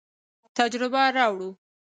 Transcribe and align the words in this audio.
تجربه 0.57 1.03
راوړو. 1.17 1.49